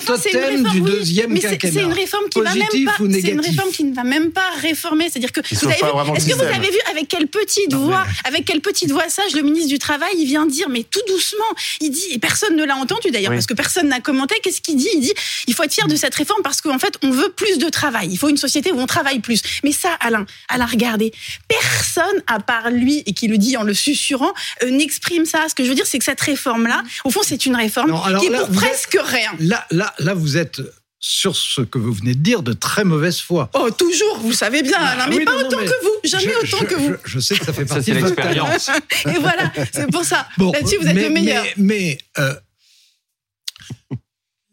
réforme, 0.49 0.73
du 0.73 0.81
oui, 0.81 0.91
deuxième 0.91 1.31
mais 1.31 1.41
c'est- 1.41 1.49
quinquennat. 1.49 1.73
C'est 1.73 1.85
une 1.85 1.93
réforme 1.93 2.29
qui 2.29 2.39
va 2.41 2.53
même 2.53 2.63
Positif 2.67 2.85
pas. 2.85 2.91
ou 2.91 2.95
C'est 2.97 3.03
une 3.03 3.11
négatif 3.11 3.49
réforme 3.51 3.71
qui 3.71 3.83
ne 3.83 3.95
va 3.95 4.03
même 4.03 4.31
pas 4.31 4.49
réformer. 4.61 5.09
C'est-à-dire 5.09 5.31
que 5.31 5.41
vous 5.41 5.65
avez 5.67 5.75
vu. 5.75 6.15
Est-ce 6.17 6.27
que 6.27 6.33
vous 6.35 6.41
avez 6.43 6.69
vu 6.69 6.79
avec 6.91 7.07
quelle 7.07 7.27
petite 7.27 7.71
Non, 7.71 7.79
voix, 7.85 8.03
mais- 8.07 8.29
avec 8.29 8.45
quelle 8.45 8.61
petite 8.61 8.91
voix 8.91 9.07
sage 9.09 9.33
le 9.33 9.41
ministre 9.41 9.69
du 9.69 9.79
Travail, 9.79 10.09
il 10.17 10.25
vient 10.25 10.45
dire, 10.45 10.69
mais 10.69 10.83
tout 10.83 11.01
doucement, 11.07 11.43
il 11.81 11.91
dit, 11.91 12.03
et 12.11 12.19
personne 12.19 12.55
ne 12.55 12.63
l'a 12.63 12.75
entendu 12.75 13.11
d'ailleurs, 13.11 13.31
Oui. 13.31 13.37
parce 13.37 13.45
que 13.47 13.53
personne 13.53 13.87
n'a 13.87 13.99
commenté. 13.99 14.35
Qu'est-ce 14.43 14.61
qu'il 14.61 14.75
dit? 14.77 14.87
Il 14.93 15.01
dit, 15.01 15.13
il 15.47 15.53
faut 15.53 15.63
être 15.63 15.73
fier 15.73 15.87
de 15.87 15.95
cette 15.95 16.15
réforme 16.15 16.41
parce 16.43 16.61
qu'en 16.61 16.79
fait, 16.79 16.95
on 17.03 17.11
veut 17.11 17.29
plus 17.29 17.57
de 17.57 17.69
travail. 17.69 18.09
Il 18.11 18.17
faut 18.17 18.29
une 18.29 18.37
société 18.37 18.71
où 18.71 18.79
on 18.79 18.87
travaille 18.87 19.19
plus. 19.19 19.41
Mais 19.63 19.71
ça, 19.71 19.89
Alain, 19.99 20.25
Alain, 20.49 20.65
regardez, 20.65 21.11
personne 21.47 22.21
à 22.27 22.39
part 22.39 22.69
lui 22.71 23.03
et 23.05 23.13
qui 23.13 23.27
le 23.27 23.37
dit 23.37 23.57
en 23.57 23.63
le 23.63 23.73
susurrant 23.73 24.33
euh, 24.63 24.69
n'exprime 24.69 25.25
ça. 25.25 25.45
Ce 25.49 25.55
que 25.55 25.63
je 25.63 25.69
veux 25.69 25.75
dire, 25.75 25.85
c'est 25.87 25.99
que 25.99 26.05
cette 26.05 26.21
réforme-là, 26.21 26.83
au 27.03 27.09
fond, 27.09 27.21
c'est 27.23 27.45
une 27.45 27.55
réforme 27.55 27.89
Non, 27.91 28.01
alors 28.03 28.21
qui 28.21 28.27
est 28.27 28.31
là, 28.31 28.39
pour 28.39 28.49
êtes- 28.49 28.55
presque 28.55 28.97
rien. 29.03 29.31
Là, 29.39 29.65
là, 29.71 29.93
là, 29.99 30.13
vous 30.13 30.36
êtes 30.37 30.61
sur 30.99 31.35
ce 31.35 31.61
que 31.61 31.77
vous 31.77 31.93
venez 31.93 32.15
de 32.15 32.19
dire 32.23 32.41
de 32.41 32.53
très 32.53 32.83
mauvaise 32.83 33.19
foi. 33.19 33.49
Oh, 33.53 33.69
toujours, 33.69 34.17
vous 34.19 34.33
savez 34.33 34.63
bien, 34.63 34.79
Alain, 34.79 35.07
mais 35.07 35.15
Ah 35.15 35.17
oui, 35.19 35.25
pas 35.25 35.31
non, 35.33 35.41
non, 35.41 35.47
autant 35.47 35.57
mais 35.59 35.65
que 35.67 35.83
vous, 35.83 35.93
jamais 36.09 36.23
je, 36.43 36.47
autant 36.47 36.57
je- 36.61 36.65
que 36.65 36.75
vous. 36.75 36.93
Je, 37.05 37.09
je 37.11 37.19
sais 37.19 37.37
que 37.37 37.45
ça 37.45 37.53
fait 37.53 37.67
Ça, 37.67 37.75
partie 37.75 37.91
c'est 37.93 37.99
de 37.99 38.03
l'expérience. 38.05 38.69
Et 39.05 39.19
voilà, 39.19 39.51
c'est 39.71 39.91
pour 39.91 40.03
ça. 40.03 40.27
Bon, 40.37 40.51
Là-dessus, 40.51 40.77
vous 40.81 40.87
êtes 40.87 40.95
mais, 40.95 41.03
le 41.03 41.09
meilleur. 41.11 41.43
Mais, 41.57 41.97
mais, 42.17 42.23
euh, 42.23 42.33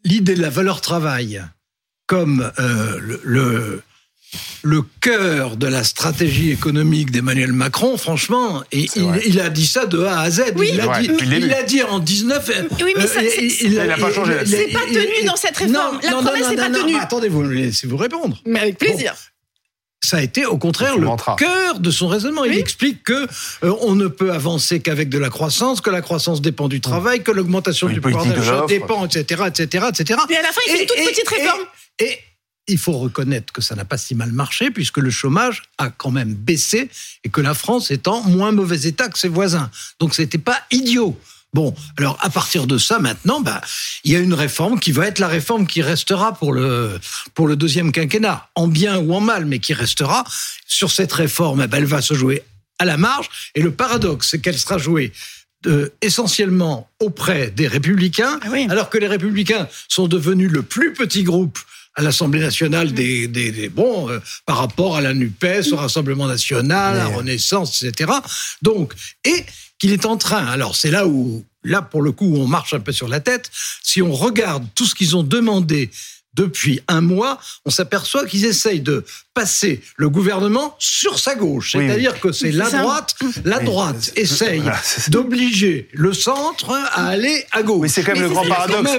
l'idée 0.03 0.35
de 0.35 0.41
la 0.41 0.49
valeur 0.49 0.81
travail 0.81 1.43
comme 2.07 2.51
euh, 2.59 2.99
le, 2.99 3.21
le, 3.23 3.83
le 4.63 4.83
cœur 5.01 5.57
de 5.57 5.67
la 5.67 5.83
stratégie 5.83 6.51
économique 6.51 7.11
d'Emmanuel 7.11 7.53
Macron, 7.53 7.97
franchement, 7.97 8.63
et 8.71 8.87
il, 9.25 9.39
a 9.39 9.49
dit 9.49 9.67
ça 9.67 9.85
de 9.85 10.03
A 10.03 10.21
à 10.21 10.31
Z. 10.31 10.53
Oui. 10.55 10.69
il 10.71 10.77
l'a 10.77 11.63
dit, 11.63 11.75
dit 11.75 11.83
en 11.83 11.99
19. 11.99 12.49
euh, 12.49 12.63
Oui, 12.83 12.93
mais 12.97 13.07
ça, 13.07 13.21
c'est- 13.21 13.63
Il 13.63 13.79
a 13.79 13.97
pas 13.97 14.11
changé 14.11 14.35
là-dessus. 14.35 14.55
C'est 14.55 14.73
pas 14.73 14.85
tenu 14.87 15.25
dans 15.25 15.35
cette 15.35 15.57
réforme. 15.57 15.99
La 16.03 16.11
promesse 16.11 16.49
n'est 16.49 16.55
pas 16.55 16.69
tenue. 16.69 16.93
mais 16.93 16.99
attendez, 16.99 17.29
vous 17.29 17.43
laissez-vous 17.43 17.97
répondre. 17.97 18.37
Mais 18.45 18.59
avec 18.59 18.77
plaisir. 18.77 19.13
Ça 20.03 20.17
a 20.17 20.21
été 20.21 20.45
au 20.45 20.57
contraire 20.57 20.97
le 20.97 21.07
cœur 21.35 21.79
de 21.79 21.89
son 21.89 22.07
raisonnement. 22.07 22.45
Il 22.45 22.57
explique 22.57 23.03
que 23.03 23.27
euh, 23.63 23.73
on 23.81 23.95
ne 23.95 24.07
peut 24.07 24.31
avancer 24.31 24.79
qu'avec 24.79 25.09
de 25.09 25.17
la 25.17 25.29
croissance, 25.29 25.81
que 25.81 25.89
la 25.89 26.01
croissance 26.01 26.41
dépend 26.41 26.67
du 26.67 26.79
travail, 26.79 27.23
que 27.23 27.31
l'augmentation 27.31 27.87
du 27.87 27.99
pouvoir 28.01 28.25
d'achat 28.25 28.65
dépend, 28.67 29.05
etc., 29.05 29.43
etc., 29.47 29.85
etc. 29.89 30.19
Mais 30.29 30.37
à 30.37 30.43
la 30.43 30.49
fin, 30.49 30.61
il 30.67 30.73
fait 30.73 30.81
une 30.83 30.87
toute 30.87 30.97
petite 30.97 31.27
réforme. 31.27 31.61
Et, 31.99 32.05
et 32.05 32.19
il 32.67 32.77
faut 32.77 32.97
reconnaître 32.97 33.53
que 33.53 33.61
ça 33.61 33.75
n'a 33.75 33.85
pas 33.85 33.97
si 33.97 34.15
mal 34.15 34.31
marché 34.31 34.71
puisque 34.71 34.97
le 34.97 35.09
chômage 35.09 35.63
a 35.77 35.89
quand 35.89 36.11
même 36.11 36.33
baissé 36.33 36.89
et 37.23 37.29
que 37.29 37.41
la 37.41 37.53
France 37.53 37.91
est 37.91 38.07
en 38.07 38.21
moins 38.23 38.51
mauvais 38.51 38.81
état 38.87 39.09
que 39.09 39.19
ses 39.19 39.27
voisins. 39.27 39.69
Donc 39.99 40.15
c'était 40.15 40.37
pas 40.37 40.59
idiot. 40.71 41.19
Bon, 41.53 41.73
alors 41.97 42.17
à 42.21 42.29
partir 42.29 42.67
de 42.67 42.77
ça, 42.77 42.99
maintenant, 42.99 43.39
bah, 43.39 43.61
il 44.03 44.11
y 44.11 44.15
a 44.15 44.19
une 44.19 44.33
réforme 44.33 44.77
qui 44.77 44.91
va 44.91 45.07
être 45.07 45.19
la 45.19 45.29
réforme 45.29 45.67
qui 45.67 45.81
restera 45.81 46.33
pour 46.33 46.51
le 46.51 46.99
pour 47.33 47.47
le 47.47 47.55
deuxième 47.55 47.93
quinquennat, 47.93 48.49
en 48.55 48.67
bien 48.67 48.97
ou 48.97 49.13
en 49.13 49.21
mal, 49.21 49.45
mais 49.45 49.59
qui 49.59 49.73
restera. 49.73 50.25
Sur 50.67 50.91
cette 50.91 51.13
réforme, 51.13 51.61
eh 51.63 51.67
ben, 51.67 51.77
elle 51.77 51.85
va 51.85 52.01
se 52.01 52.13
jouer 52.13 52.43
à 52.77 52.83
la 52.83 52.97
marge. 52.97 53.29
Et 53.55 53.61
le 53.61 53.71
paradoxe, 53.71 54.31
c'est 54.31 54.39
qu'elle 54.39 54.57
sera 54.57 54.77
jouée 54.77 55.13
euh, 55.65 55.87
essentiellement 56.01 56.89
auprès 56.99 57.51
des 57.51 57.67
républicains, 57.67 58.37
Ah 58.43 58.47
oui. 58.51 58.67
alors 58.69 58.89
que 58.89 58.97
les 58.97 59.07
républicains 59.07 59.69
sont 59.87 60.07
devenus 60.09 60.51
le 60.51 60.61
plus 60.61 60.93
petit 60.93 61.23
groupe 61.23 61.57
à 61.95 62.01
l'Assemblée 62.01 62.39
nationale 62.41 62.91
des, 62.93 63.27
des, 63.27 63.51
des- 63.51 63.69
bon 63.69 64.09
euh, 64.09 64.19
par 64.45 64.57
rapport 64.57 64.95
à 64.97 65.01
la 65.01 65.13
Nupes, 65.13 65.45
au 65.71 65.75
Rassemblement 65.77 66.27
national, 66.27 66.99
à 66.99 67.09
Mais- 67.09 67.15
Renaissance, 67.15 67.83
etc. 67.83 68.11
Donc 68.61 68.93
et 69.23 69.45
qu'il 69.79 69.91
est 69.91 70.05
en 70.05 70.17
train. 70.17 70.45
Alors 70.45 70.75
c'est 70.75 70.91
là 70.91 71.07
où 71.07 71.43
là 71.63 71.81
pour 71.81 72.01
le 72.01 72.11
coup 72.11 72.35
on 72.37 72.47
marche 72.47 72.73
un 72.73 72.79
peu 72.79 72.91
sur 72.91 73.07
la 73.07 73.19
tête. 73.19 73.49
Si 73.83 74.01
on 74.01 74.11
regarde 74.13 74.65
tout 74.75 74.85
ce 74.85 74.95
qu'ils 74.95 75.15
ont 75.15 75.23
demandé 75.23 75.89
depuis 76.33 76.81
un 76.89 76.99
mois, 77.01 77.39
on 77.65 77.69
s'aperçoit 77.69 78.25
qu'ils 78.25 78.43
essayent 78.45 78.81
de 78.81 79.05
passer 79.35 79.81
le 79.97 80.09
gouvernement 80.09 80.75
sur 80.79 81.19
sa 81.19 81.35
gauche. 81.35 81.75
Oui. 81.75 81.85
C'est-à-dire 81.87 82.19
que 82.19 82.31
c'est 82.31 82.51
la 82.51 82.69
droite, 82.69 83.15
la 83.43 83.59
Oui. 83.59 83.65
droite 83.65 84.11
essaye 84.15 84.59
Voilà, 84.61 84.79
d'obliger 85.09 85.89
le 85.93 86.13
centre 86.13 86.71
à 86.71 87.07
aller 87.07 87.45
à 87.51 87.61
gauche. 87.61 87.81
Mais 87.81 87.87
c'est 87.89 88.01
quand 88.03 88.13
même 88.13 88.23
Mais 88.23 88.27
le 88.29 88.33
grand 88.33 88.47
paradoxe. 88.47 88.89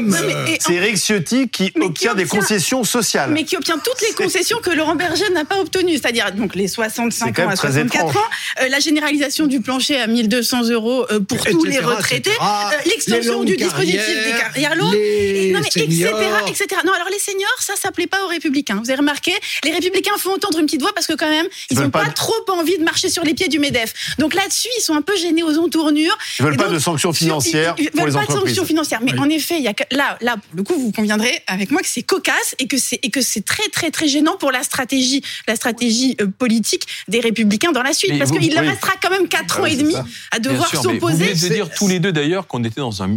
C'est 0.60 0.74
Eric 0.74 0.96
Ciotti 0.98 1.48
qui 1.48 1.64
Mais 1.74 1.80
qui 1.80 1.86
obtient 1.86 2.14
des 2.14 2.26
concessions 2.26 2.84
sociales. 2.84 3.30
mais 3.32 3.44
qui 3.44 3.56
obtient 3.56 3.78
toutes 3.78 4.00
les 4.02 4.12
concessions 4.14 4.58
que 4.62 4.70
Laurent 4.70 4.94
Berger 4.94 5.28
n'a 5.30 5.44
pas 5.46 5.58
obtenues, 5.58 5.94
c'est-à-dire 5.94 6.30
donc 6.32 6.54
les 6.54 6.68
65 6.68 7.26
C'est 7.26 7.32
quand 7.32 7.46
ans 7.48 7.50
à 7.50 7.56
très 7.56 7.68
64 7.68 7.96
étrange. 8.10 8.16
ans, 8.16 8.28
euh, 8.62 8.68
la 8.68 8.78
généralisation 8.78 9.46
du 9.46 9.60
plancher 9.60 9.98
à 9.98 10.06
1200 10.06 10.68
euros 10.70 11.06
euh, 11.10 11.18
pour 11.20 11.38
tous 11.46 11.64
etc., 11.64 11.68
les 11.70 11.78
retraités, 11.80 12.30
etc., 12.30 12.36
euh, 12.42 12.76
l'extension 12.90 13.42
du 13.44 13.56
dispositif 13.56 14.00
des 14.24 14.38
carrières, 14.38 14.76
longues, 14.76 14.92
les 14.92 15.46
et- 15.48 15.52
non, 15.52 15.60
mais 15.62 15.70
seniors. 15.70 16.20
etc., 16.20 16.64
etc. 16.64 16.80
Non, 16.84 16.92
alors 16.92 17.08
les 17.10 17.18
seniors, 17.18 17.56
ça, 17.60 17.72
ça 17.80 17.90
plaît 17.90 18.06
pas 18.06 18.22
aux 18.24 18.28
républicains. 18.28 18.76
Vous 18.82 18.90
avez 18.90 18.98
remarqué, 18.98 19.32
les 19.64 19.72
républicains 19.72 20.12
font 20.26 20.34
entendre 20.34 20.58
une 20.58 20.66
petite 20.66 20.80
voix 20.82 20.92
parce 20.94 21.06
que 21.06 21.14
quand 21.14 21.28
même, 21.28 21.46
ils 21.70 21.76
veulent 21.76 21.86
n'ont 21.86 21.90
pas 21.90 22.04
pas, 22.04 22.08
de- 22.10 22.14
trop 22.14 22.34
envie 22.50 22.76
de 22.78 22.84
marcher 22.84 23.08
sur 23.08 23.22
les 23.24 23.34
pieds 23.34 23.48
du 23.48 23.58
MEDEF. 23.58 23.92
Donc 24.18 24.34
là-dessus, 24.34 24.68
ils 24.78 24.82
sont 24.82 24.94
un 24.94 25.02
peu 25.02 25.16
gênés 25.16 25.42
aux 25.42 25.56
entournures. 25.58 26.16
Ils 26.38 26.44
veulent 26.44 26.54
Et 26.54 26.56
pas 26.56 26.68
de 26.68 26.78
sanctions 26.78 27.12
financières 27.12 27.74
ils- 27.78 27.84
ils 27.84 27.90
pour 27.90 28.00
veulent 28.02 28.10
les 28.10 28.14
pas 28.26 28.26
de 28.26 28.38
sanctions 28.38 28.64
financières. 28.64 29.00
Mais 29.02 29.12
Oui. 29.12 29.18
en 29.20 29.28
effet, 29.28 29.56
il 29.58 29.62
y 29.64 29.68
a 29.68 29.74
que- 29.74 29.84
là, 29.94 30.18
là, 30.20 30.36
pour 30.36 30.56
le 30.56 30.62
coup, 30.62 30.74
vous 30.78 30.92
conviendrez 30.92 31.42
avec 31.46 31.70
moi 31.70 31.80
que 31.82 31.88
c'est 31.88 32.02
cocasse 32.02 32.54
et 32.58 32.66
que 32.66 32.76
c'est 32.78 32.98
et 33.02 33.10
que 33.10 33.20
c'est 33.20 33.44
très 33.44 33.68
très 33.68 33.90
très 33.90 34.08
gênant 34.08 34.36
pour 34.36 34.50
la 34.52 34.62
stratégie, 34.62 35.22
la 35.46 35.56
stratégie 35.56 36.16
euh, 36.20 36.26
parce 36.26 36.86
des 37.08 37.20
républicains 37.20 37.72
dans 37.72 37.82
la 37.82 37.92
suite, 37.92 38.12
Mais 38.12 38.18
parce 38.18 38.30
qu'il 38.32 38.52
leur 38.54 38.64
restera 38.64 38.92
quand 39.02 39.10
même 39.10 39.28
quatre 39.28 39.56
Ah 39.58 39.62
ans 39.62 39.66
et 39.66 39.76
demi 39.76 39.92
ça. 39.94 40.04
à 40.32 40.38
devoir 40.38 40.68
mais 40.72 40.78
Vous 40.78 40.82
s'opposer. 40.94 41.24
venez 41.24 41.34
de 41.34 41.48
dire 41.54 41.70
tous 41.74 41.88
les 41.88 42.00
deux 42.00 42.12
d'ailleurs 42.12 42.46
qu'on 42.46 42.64
était 42.64 42.80
dans 42.80 43.02
un 43.02 43.08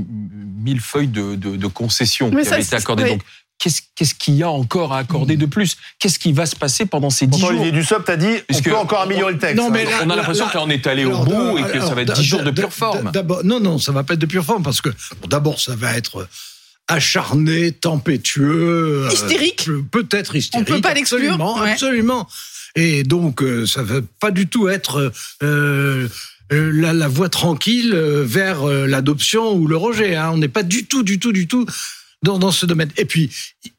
millefeuille 0.62 1.08
de, 1.08 1.36
de, 1.36 1.56
de 1.56 1.68
concessions 1.68 2.30
Mais 2.34 2.44
qui 2.44 2.50
ça, 2.50 2.56
avaient 2.56 2.64
été 2.64 2.76
accordées. 2.76 3.04
oui. 3.04 3.10
Donc, 3.12 3.22
qu'est-ce 3.60 4.14
qu'il 4.16 4.36
y 4.36 4.44
a 4.44 4.50
encore 4.50 4.94
à 4.94 5.00
accorder 5.00 5.36
de 5.38 5.46
plus? 5.46 5.76
Qu'est-ce 6.00 6.18
qui 6.18 6.32
va 6.34 6.46
se 6.46 6.56
passer 6.56 6.86
pendant 6.86 7.10
ces 7.10 7.28
dix 7.28 7.40
Pourtant, 7.40 7.54
jours? 7.54 7.62
Olivier 7.62 7.80
Dussopt 7.80 8.10
a 8.10 8.16
dit 8.18 8.38
on 8.54 8.62
peut 8.62 8.76
encore 8.76 9.02
améliorer 9.02 9.34
le 9.34 9.40
texte. 9.40 9.58
Non, 9.58 9.70
mais 9.70 9.84
là- 9.86 9.92
On 10.06 10.10
a 10.10 10.16
l'impression 10.16 10.46
là- 10.46 10.52
que 10.52 10.58
là, 10.58 10.64
on 10.66 10.70
est 10.70 10.88
allé 10.88 11.04
au 11.06 11.10
Alors, 11.10 11.26
bout 11.26 11.58
et 11.60 11.64
que 11.64 11.80
ça 11.82 11.94
va 11.94 12.02
être 12.02 12.14
d- 12.14 12.20
10 12.22 12.24
jours 12.26 12.42
de 12.44 12.52
pure 12.52 12.72
forme. 12.74 13.12
Non, 13.44 13.60
non, 13.60 13.78
ça 13.78 13.92
va 13.92 14.04
pas 14.04 14.14
être 14.14 14.20
de 14.22 14.26
pure 14.26 14.46
forme 14.46 14.64
parce 14.64 14.82
que 14.82 14.90
bon, 15.22 15.28
d'abord, 15.28 15.60
ça 15.60 15.76
va 15.76 15.96
être 15.98 16.28
acharné, 16.88 17.72
tempétueux, 17.72 19.06
euh, 19.06 19.10
Hystérique. 19.12 19.66
pe- 19.66 19.84
peut-être 20.02 20.36
hystérique. 20.36 20.68
On 20.70 20.74
peut 20.74 20.82
pas 20.82 20.94
l'exclure, 20.94 21.20
Absolument, 21.34 21.60
ouais. 21.60 21.72
absolument. 21.72 22.28
Et 22.76 23.04
donc, 23.04 23.42
euh, 23.44 23.66
ça 23.68 23.84
va 23.84 23.96
pas 24.20 24.32
du 24.32 24.48
tout 24.48 24.70
être 24.70 25.12
euh, 25.44 26.08
euh, 26.52 26.72
la, 26.74 26.94
la 26.94 27.08
voie 27.08 27.30
tranquille 27.30 27.92
euh, 27.94 28.24
vers 28.26 28.68
euh, 28.68 28.88
l'adoption 28.88 29.54
ou 29.54 29.68
le 29.68 29.78
rejet. 29.78 30.16
hein. 30.16 30.32
On 30.34 30.38
n'est 30.38 30.48
pas 30.48 30.64
du 30.64 30.86
tout, 30.86 31.04
du 31.04 31.20
tout, 31.20 31.32
du 31.32 31.48
tout 31.48 31.66
dans, 32.24 32.38
dans 32.38 32.52
ce 32.52 32.66
domaine. 32.66 32.92
Et 32.98 33.06
puis, 33.06 33.30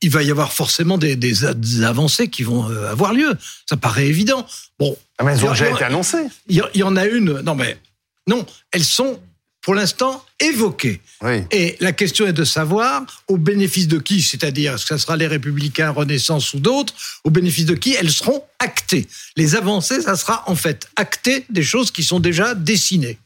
il 0.00 0.11
va 0.11 0.23
y 0.23 0.30
avoir 0.30 0.52
forcément 0.52 0.99
des, 0.99 1.16
des 1.16 1.44
a- 1.44 1.54
des 1.54 1.82
avancées 1.82 2.28
qui 2.28 2.42
vont 2.42 2.68
euh, 2.70 2.90
avoir 2.90 3.12
lieu. 3.12 3.37
Ça 3.68 3.76
paraît 3.76 4.06
évident. 4.06 4.47
Bon, 4.78 4.97
Ah, 5.18 5.25
mais 5.25 5.32
elles 5.32 5.44
ont 5.44 5.50
déjà 5.50 5.70
été 5.70 5.85
annoncées. 5.85 6.25
il 6.49 6.56
y, 6.56 6.62
il 6.75 6.80
y 6.80 6.82
en 6.82 6.97
a 6.97 7.04
une. 7.06 7.40
Non, 7.40 7.54
mais 7.54 7.78
non, 8.26 8.47
elles 8.73 8.85
sont 8.85 9.20
pour 9.62 9.75
l'instant 9.75 10.25
évoquées. 10.40 11.02
Oui. 11.23 11.42
Et 11.50 11.76
la 11.80 11.92
question 11.92 12.26
est 12.26 12.32
de 12.32 12.44
savoir 12.44 13.04
au 13.28 13.37
bénéfice 13.37 13.88
de 13.88 13.99
qui, 13.99 14.23
c'est-à-dire 14.23 14.75
est-ce 14.75 14.87
que 14.87 14.97
ce 14.97 15.02
sera 15.02 15.18
les 15.18 15.26
Républicains, 15.26 15.90
Renaissance 15.90 16.54
ou 16.54 16.61
d'autres, 16.61 16.94
au 17.25 17.30
bénéfice 17.30 17.66
de 17.66 17.75
qui 17.75 17.92
elles 17.92 18.11
seront 18.11 18.42
actées. 18.59 19.06
Les 19.37 19.54
avancées, 19.56 20.00
ça 20.00 20.16
sera 20.16 20.44
en 20.47 20.54
fait 20.56 20.88
acté 20.97 21.44
des 21.50 21.62
choses 21.62 21.90
qui 21.90 22.02
sont 22.04 22.20
déjà 22.20 22.54
dessinées. 22.54 23.18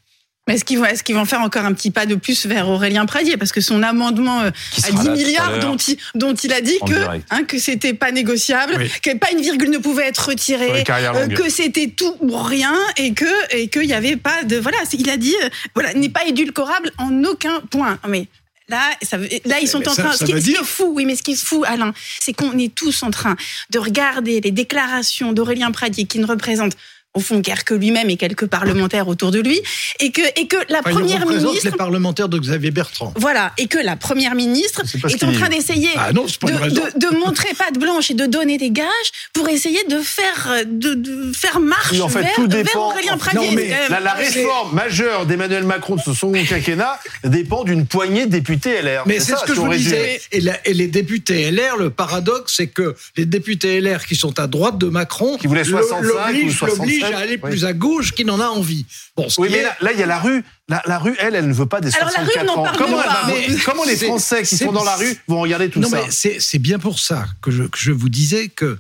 Mais 0.46 0.54
est-ce 0.56 0.64
qu'ils 0.66 0.78
vont, 0.78 0.84
est-ce 0.84 1.02
qu'ils 1.02 1.14
vont 1.14 1.24
faire 1.24 1.40
encore 1.40 1.64
un 1.64 1.72
petit 1.72 1.90
pas 1.90 2.04
de 2.04 2.16
plus 2.16 2.44
vers 2.44 2.68
Aurélien 2.68 3.06
Pradier? 3.06 3.38
Parce 3.38 3.50
que 3.50 3.62
son 3.62 3.82
amendement 3.82 4.42
euh, 4.42 4.50
Qui 4.72 4.84
à 4.84 4.88
sera 4.88 4.98
10 4.98 4.98
là 4.98 5.04
tout 5.04 5.10
à 5.10 5.16
milliards 5.16 5.58
dont 5.60 5.76
il, 5.76 5.96
dont 6.14 6.34
il 6.34 6.52
a 6.52 6.60
dit 6.60 6.76
En 6.82 6.86
que, 6.86 6.94
hein, 7.30 7.44
que 7.44 7.58
c'était 7.58 7.94
pas 7.94 8.10
négociable, 8.12 8.74
Oui. 8.78 8.90
que 9.02 9.16
pas 9.16 9.30
une 9.32 9.40
virgule 9.40 9.70
ne 9.70 9.78
pouvait 9.78 10.04
être 10.06 10.28
retirée, 10.28 10.84
euh, 10.90 11.26
que 11.28 11.48
c'était 11.48 11.88
tout 11.88 12.14
ou 12.20 12.36
rien 12.36 12.74
et 12.98 13.14
que 13.14 13.24
et 13.56 13.68
qu'il 13.68 13.84
y 13.86 13.94
avait 13.94 14.16
pas 14.16 14.42
de 14.44 14.56
voilà. 14.56 14.76
Il 14.92 15.08
a 15.08 15.16
dit 15.16 15.34
euh, 15.44 15.48
voilà 15.74 15.94
n'est 15.94 16.10
pas 16.10 16.26
édulcorable 16.26 16.90
en 16.98 17.24
aucun 17.24 17.60
point. 17.70 17.98
Mais 18.06 18.28
Là, 18.70 18.80
ça 19.02 19.18
veut- 19.18 19.28
là, 19.44 19.56
ils 19.60 19.68
sont 19.68 19.80
mais 19.80 19.88
en 19.88 19.92
ça- 19.92 20.02
train. 20.04 20.12
ça 20.12 20.18
ce, 20.20 20.24
qui, 20.24 20.32
veut 20.32 20.40
ce 20.40 20.44
qui 20.46 20.50
dire- 20.52 20.62
est 20.62 20.64
fou, 20.64 20.90
oui, 20.94 21.04
mais 21.04 21.16
ce 21.16 21.22
qui 21.22 21.32
est 21.32 21.36
fou, 21.44 21.64
Alain, 21.66 21.92
c'est 22.18 22.32
qu'on 22.32 22.56
est 22.58 22.74
tous 22.74 23.02
en 23.02 23.10
train 23.10 23.36
de 23.68 23.78
regarder 23.78 24.40
les 24.40 24.50
déclarations 24.52 25.34
d'Aurélien 25.34 25.70
Pradier, 25.70 26.06
qui 26.06 26.18
ne 26.18 26.24
représente 26.24 26.72
au 27.14 27.20
fond 27.20 27.38
guère 27.38 27.64
que 27.64 27.74
lui-même 27.74 28.10
et 28.10 28.16
quelques 28.16 28.46
parlementaires 28.46 29.06
autour 29.06 29.30
de 29.30 29.40
lui, 29.40 29.60
et 30.00 30.10
que 30.10 30.22
et 30.36 30.48
que 30.48 30.56
la 30.68 30.82
première 30.82 31.26
ministre, 31.26 31.60
les 31.64 31.70
parlementaires 31.70 32.28
de 32.28 32.38
Xavier 32.38 32.72
Bertrand, 32.72 33.14
voilà, 33.16 33.52
et 33.56 33.68
que 33.68 33.78
la 33.78 33.94
première 33.94 34.34
ministre 34.34 34.82
est, 34.82 35.22
en 35.22 35.32
train 35.32 35.48
d'essayer 35.48 35.90
ah 35.96 36.12
de, 36.12 37.16
montrer 37.16 37.54
patte 37.58 37.78
blanche 37.78 38.10
et 38.10 38.14
de 38.14 38.26
donner 38.26 38.58
des 38.58 38.70
gages 38.70 38.86
pour 39.32 39.48
essayer 39.48 39.84
de 39.84 40.00
faire 40.00 40.64
de, 40.66 40.94
de 40.94 41.32
faire 41.32 41.60
marche 41.60 41.92
vers, 41.92 42.08
vers, 42.08 42.76
Aurélien 42.76 43.16
Pradier. 43.16 43.48
Non, 43.48 43.52
mais 43.54 43.70
la, 43.88 44.12
réforme 44.14 44.74
majeure 44.74 45.26
d'Emmanuel 45.26 45.64
Macron 45.64 45.94
de 45.94 46.00
ce 46.00 46.14
second 46.14 46.42
quinquennat 46.44 46.98
dépend 47.22 47.62
d'une 47.62 47.86
poignée 47.86 48.26
de 48.26 48.30
députés 48.32 48.82
LR. 48.82 49.04
Mais 49.06 49.20
c'est 49.20 49.36
ce 49.36 49.44
que 49.44 49.54
je 49.54 49.60
vous 49.60 49.72
disais. 49.72 50.20
Et, 50.32 50.42
et, 50.64 50.74
les 50.74 50.88
députés 50.88 51.50
LR, 51.52 51.76
le 51.76 51.90
paradoxe, 51.90 52.54
c'est 52.56 52.66
que 52.66 52.96
les 53.16 53.24
députés 53.24 53.80
LR 53.80 54.04
qui 54.04 54.16
sont 54.16 54.38
à 54.40 54.48
droite 54.48 54.78
de 54.78 54.88
Macron, 54.88 55.36
qui 55.36 55.46
voulaient 55.46 55.64
65 55.64 56.44
ou 56.44 56.50
65 56.50 57.03
à 57.12 57.18
aller 57.18 57.38
plus 57.38 57.64
à 57.64 57.72
gauche 57.72 58.12
qu'il 58.12 58.26
n'en 58.26 58.40
a 58.40 58.46
envie. 58.46 58.86
Bon, 59.16 59.26
oui, 59.38 59.48
mais 59.50 59.62
là, 59.62 59.92
il 59.92 59.98
y 59.98 60.02
a 60.02 60.06
la 60.06 60.18
rue. 60.18 60.44
La, 60.68 60.98
rue, 60.98 61.14
elle, 61.18 61.34
elle 61.34 61.48
ne 61.48 61.52
veut 61.52 61.66
pas 61.66 61.80
des 61.80 61.94
Alors, 61.94 62.10
la 62.16 62.24
rue, 62.24 62.48
ans. 62.48 62.64
Comment, 62.78 62.96
pas. 62.96 63.30
Comment 63.64 63.84
les 63.84 63.96
Français 63.96 64.42
qui 64.42 64.56
sont 64.56 64.72
dans 64.72 64.84
la 64.84 64.96
rue 64.96 65.16
vont 65.28 65.40
regarder 65.40 65.68
tout 65.68 65.80
non, 65.80 65.88
ça 65.88 66.06
C'est 66.10 66.58
bien 66.58 66.78
pour 66.78 66.98
ça 66.98 67.26
que 67.42 67.50
je, 67.50 67.92
vous 67.92 68.08
disais 68.08 68.48
que, 68.48 68.78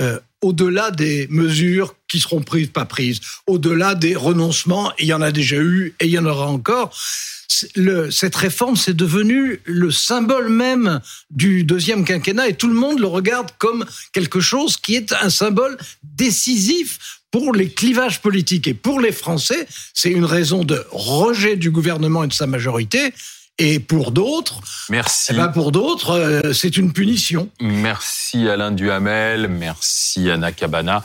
euh, 0.00 0.18
au-delà 0.42 0.90
des 0.90 1.26
mesures 1.30 1.94
qui 2.08 2.20
seront 2.20 2.42
prises, 2.42 2.68
pas 2.68 2.84
prises, 2.84 3.20
au-delà 3.46 3.94
des 3.94 4.14
renoncements, 4.14 4.92
il 4.98 5.06
y 5.06 5.12
en 5.12 5.22
a 5.22 5.32
déjà 5.32 5.56
eu 5.56 5.94
et 6.00 6.06
il 6.06 6.10
y 6.10 6.18
en 6.18 6.26
aura 6.26 6.46
encore, 6.46 6.94
cette 8.10 8.36
réforme, 8.36 8.76
c'est 8.76 8.94
devenu 8.94 9.60
le 9.64 9.90
symbole 9.90 10.48
même 10.48 11.00
du 11.30 11.64
deuxième 11.64 12.04
quinquennat 12.04 12.48
et 12.48 12.54
tout 12.54 12.68
le 12.68 12.74
monde 12.74 12.98
le 12.98 13.06
regarde 13.06 13.50
comme 13.58 13.84
quelque 14.12 14.40
chose 14.40 14.76
qui 14.76 14.96
est 14.96 15.12
un 15.12 15.30
symbole 15.30 15.76
décisif 16.02 17.22
pour 17.34 17.52
les 17.52 17.68
clivages 17.68 18.20
politiques 18.22 18.68
et 18.68 18.74
pour 18.74 19.00
les 19.00 19.10
Français. 19.10 19.66
C'est 19.92 20.12
une 20.12 20.24
raison 20.24 20.62
de 20.62 20.86
rejet 20.92 21.56
du 21.56 21.72
gouvernement 21.72 22.22
et 22.22 22.28
de 22.28 22.32
sa 22.32 22.46
majorité. 22.46 23.12
Et 23.58 23.80
pour 23.80 24.12
d'autres, 24.12 24.60
Merci. 24.88 25.32
eh 25.32 25.36
ben 25.36 25.48
pour 25.48 25.72
d'autres, 25.72 26.10
euh, 26.10 26.52
c'est 26.52 26.76
une 26.76 26.92
punition. 26.92 27.48
Merci 27.60 28.48
Alain 28.48 28.70
Duhamel, 28.70 29.48
merci 29.48 30.30
Anna 30.30 30.52
Cabana. 30.52 31.04